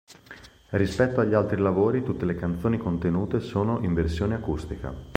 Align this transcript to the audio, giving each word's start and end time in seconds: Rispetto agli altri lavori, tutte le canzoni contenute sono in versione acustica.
Rispetto 0.71 1.19
agli 1.21 1.35
altri 1.35 1.61
lavori, 1.61 2.01
tutte 2.01 2.25
le 2.25 2.33
canzoni 2.33 2.79
contenute 2.79 3.39
sono 3.39 3.81
in 3.83 3.93
versione 3.93 4.33
acustica. 4.33 4.91